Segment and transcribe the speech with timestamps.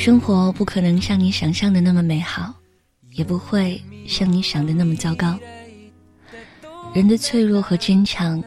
[0.00, 2.54] 生活不可能像你想象的那么美好，
[3.10, 5.38] 也不会像你想的那么糟糕。
[6.94, 8.42] 人的脆弱和坚强，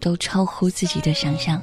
[0.00, 1.62] 都超乎自己的想象。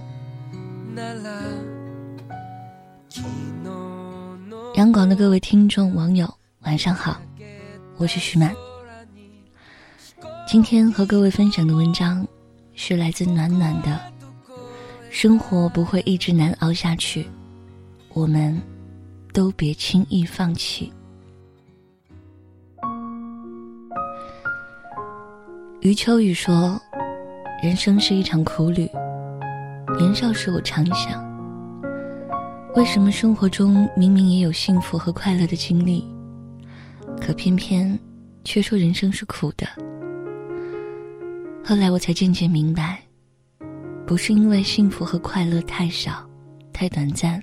[4.75, 7.19] 央广的各位听众网友，晚上好，
[7.97, 8.55] 我是徐曼。
[10.47, 12.25] 今天和各位分享的文章，
[12.73, 13.99] 是来自暖暖的。
[15.09, 17.27] 生活不会一直难熬下去，
[18.13, 18.57] 我们
[19.33, 20.91] 都别轻易放弃。
[25.81, 26.79] 余秋雨说
[27.63, 28.89] ：“人生是一场苦旅。
[29.97, 31.23] 年少时，我常想，
[32.75, 36.05] 为什么生活中明明也有幸福和快乐的经历，
[37.19, 37.97] 可偏偏
[38.43, 39.65] 却说人生是苦的？
[41.63, 43.01] 后来我才渐渐明白，
[44.05, 46.27] 不是因为幸福和快乐太少、
[46.73, 47.41] 太短暂，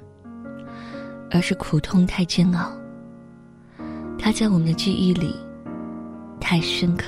[1.30, 2.72] 而是苦痛太煎熬。
[4.18, 5.34] 它在我们的记忆里
[6.40, 7.06] 太深刻。”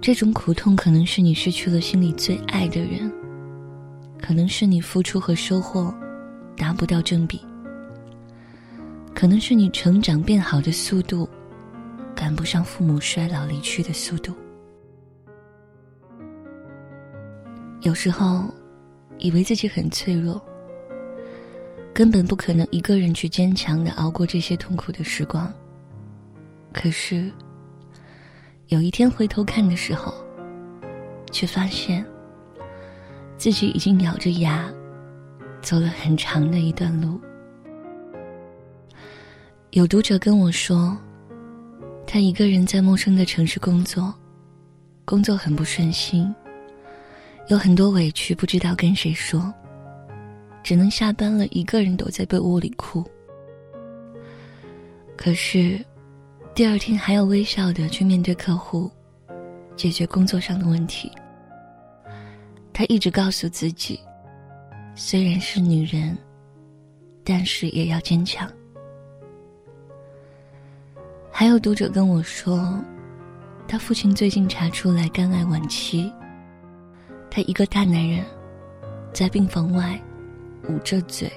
[0.00, 3.10] 这种苦痛可能是你失去了心里最爱的人，
[4.20, 5.94] 可能是你付出和收获
[6.56, 7.40] 达不到正比，
[9.14, 11.26] 可能是你成长变好的速度
[12.14, 14.34] 赶不上父母衰老离去的速度。
[17.80, 18.44] 有时候，
[19.18, 20.38] 以为自己很脆弱，
[21.94, 25.50] 根本不可能一个人去坚强的熬过这些痛苦的时光。
[26.72, 27.30] 可是。
[28.68, 30.12] 有一天回头看的时候，
[31.30, 32.04] 却发现
[33.36, 34.72] 自己已经咬着牙
[35.60, 37.20] 走了很长的一段路。
[39.72, 40.96] 有读者跟我说，
[42.06, 44.12] 他一个人在陌生的城市工作，
[45.04, 46.34] 工作很不顺心，
[47.48, 49.52] 有很多委屈不知道跟谁说，
[50.64, 53.04] 只能下班了一个人躲在被窝里哭。
[55.16, 55.78] 可是。
[56.56, 58.88] 第二天还要微笑的去面对客户，
[59.74, 61.10] 解决工作上的问题。
[62.72, 63.98] 他一直告诉自己，
[64.94, 66.16] 虽然是女人，
[67.24, 68.48] 但是也要坚强。
[71.28, 72.80] 还有读者跟我说，
[73.66, 76.08] 他父亲最近查出来肝癌晚期，
[77.28, 78.24] 他一个大男人，
[79.12, 80.00] 在病房外
[80.68, 81.30] 捂着嘴，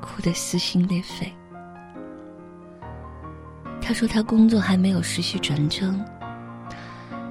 [0.00, 1.32] 哭得撕心裂肺。
[3.80, 6.02] 他说：“他工作还没有实习转正，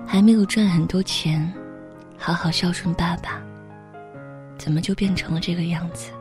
[0.06, 1.52] 还没有赚很多钱，
[2.18, 3.42] 好好孝顺爸爸，
[4.58, 6.12] 怎么就变成了这个样子？”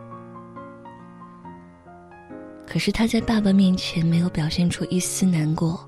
[2.66, 5.86] 可是他在爸爸面前没有表现出一丝难过，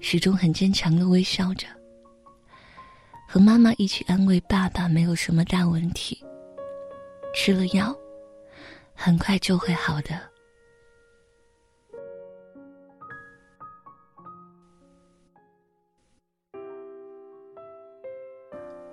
[0.00, 1.66] 始终很坚强的微笑着，
[3.28, 6.24] 和妈妈一起安慰爸爸没有什么大问题，
[7.34, 7.94] 吃了药，
[8.94, 10.20] 很快就会好的。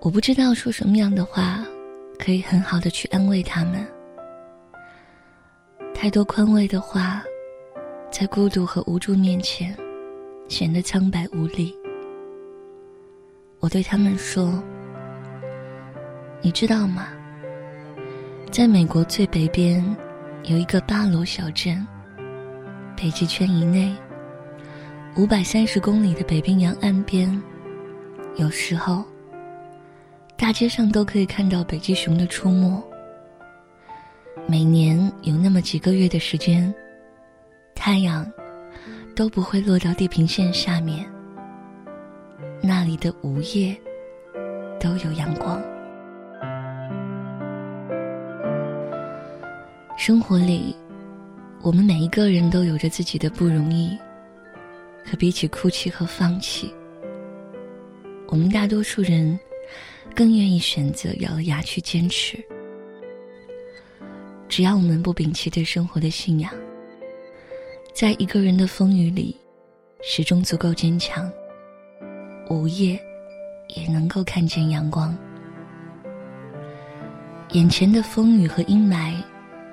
[0.02, 1.64] 我不知道说什么样的话，
[2.18, 3.86] 可以很好的去安慰他们。
[5.94, 7.22] 太多宽慰的话，
[8.10, 9.78] 在孤独和无助面前，
[10.48, 11.76] 显得苍白无力。
[13.60, 14.64] 我对他们说
[16.42, 17.10] ：“你知道吗？
[18.52, 19.84] 在美国最北边，
[20.46, 21.86] 有一个巴罗小镇，
[22.98, 23.96] 北极圈以内，
[25.16, 27.42] 五百三十公里的北冰洋岸边，
[28.38, 29.04] 有时候。”
[30.36, 32.84] 大街上都可以看到北极熊的出没。
[34.48, 36.74] 每年有那么几个月的时间，
[37.76, 38.26] 太阳
[39.16, 41.06] 都不会落到地平线下面。
[42.64, 43.78] 那里的午夜
[44.80, 45.62] 都有阳光。
[50.10, 50.76] 生活里，
[51.62, 53.96] 我们每一个人都有着自己的不容易，
[55.06, 56.74] 可比起哭泣和放弃，
[58.28, 59.40] 我们大多数人。
[60.16, 62.44] 更愿意选择咬牙去坚持。
[64.48, 66.52] 只要我们不摒弃对生活的信仰，
[67.94, 69.38] 在一个人的风雨里，
[70.02, 71.32] 始终足够坚强。
[72.50, 73.00] 午夜，
[73.76, 75.16] 也能够看见阳光。
[77.52, 79.14] 眼前的风雨和阴霾，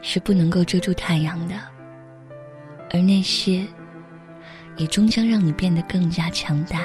[0.08, 1.56] 是不能够遮住太阳的，
[2.92, 3.66] 而那些，
[4.76, 6.82] 也终将让你变得更加强大。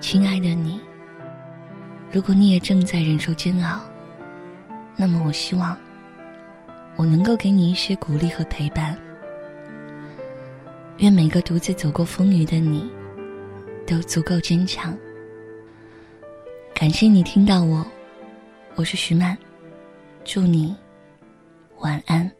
[0.00, 0.80] 亲爱的你，
[2.10, 3.78] 如果你也正在忍受煎熬，
[4.96, 5.76] 那么我希望
[6.96, 8.96] 我能够给你一些鼓励和陪伴。
[10.96, 12.90] 愿每个独自走过风雨的你，
[13.86, 14.96] 都足够坚强。
[16.74, 17.86] 感谢你听到我，
[18.76, 19.36] 我是徐曼，
[20.24, 20.76] 祝你
[21.78, 22.37] 晚安。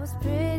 [0.00, 0.49] Was pretty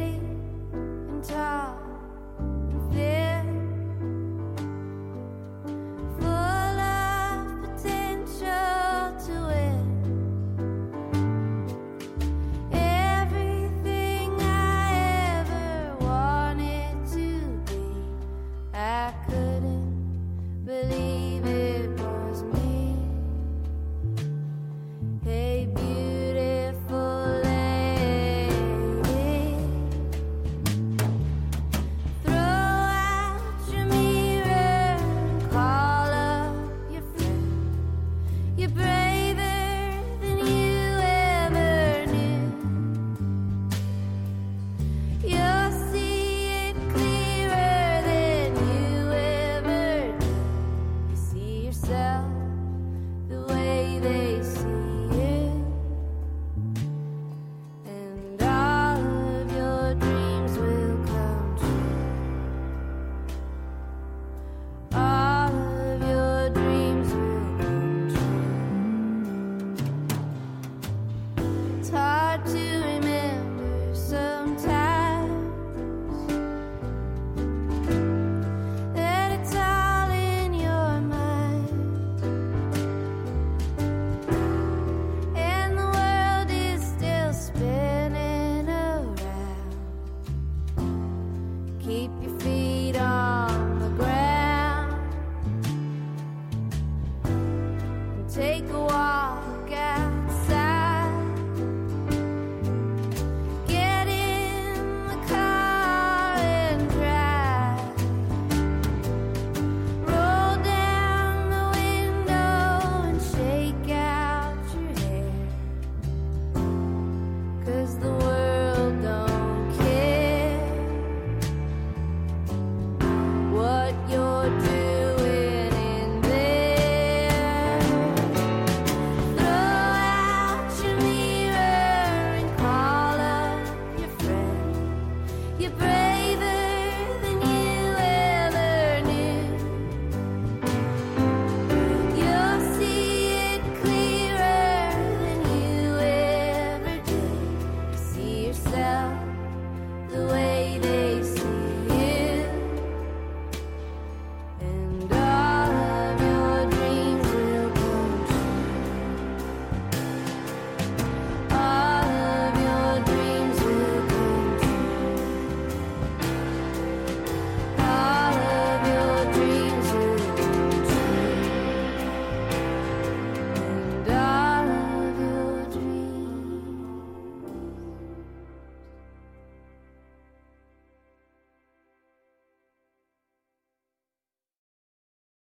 [72.38, 72.81] to